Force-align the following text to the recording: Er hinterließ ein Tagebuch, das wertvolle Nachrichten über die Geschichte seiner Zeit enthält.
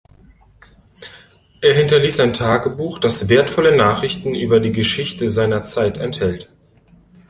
Er 1.61 1.75
hinterließ 1.75 2.21
ein 2.21 2.33
Tagebuch, 2.33 2.97
das 2.97 3.29
wertvolle 3.29 3.75
Nachrichten 3.77 4.33
über 4.33 4.59
die 4.59 4.71
Geschichte 4.71 5.29
seiner 5.29 5.61
Zeit 5.61 5.99
enthält. 5.99 6.49